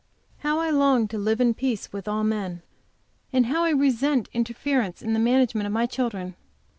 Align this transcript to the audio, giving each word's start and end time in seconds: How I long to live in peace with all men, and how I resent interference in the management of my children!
How 0.39 0.57
I 0.57 0.71
long 0.71 1.07
to 1.09 1.19
live 1.19 1.39
in 1.39 1.53
peace 1.53 1.93
with 1.93 2.07
all 2.07 2.23
men, 2.23 2.63
and 3.31 3.45
how 3.45 3.65
I 3.65 3.69
resent 3.69 4.29
interference 4.33 5.03
in 5.03 5.13
the 5.13 5.19
management 5.19 5.67
of 5.67 5.73
my 5.73 5.85
children! 5.85 6.33